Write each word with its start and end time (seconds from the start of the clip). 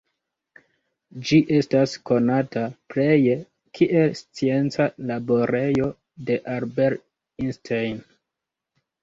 Ĝi 1.31 1.37
estas 1.57 1.91
konata 2.09 2.63
pleje 2.93 3.35
kiel 3.81 4.17
scienca 4.21 4.89
laborejo 5.11 5.91
de 6.31 6.41
Albert 6.57 7.07
Einstein. 7.47 8.03